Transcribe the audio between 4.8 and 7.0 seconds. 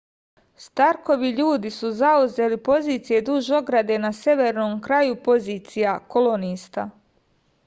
kraju pozicija kolonista